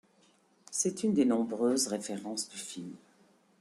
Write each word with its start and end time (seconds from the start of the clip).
C'est 0.71 1.03
une 1.03 1.13
des 1.13 1.25
nombreuses 1.25 1.85
références 1.85 2.49
du 2.49 2.57
film. 2.57 2.95